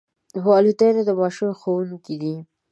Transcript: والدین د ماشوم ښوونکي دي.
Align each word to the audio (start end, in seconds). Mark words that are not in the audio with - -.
والدین 0.45 0.95
د 1.07 1.09
ماشوم 1.19 1.51
ښوونکي 1.59 2.15
دي. 2.21 2.35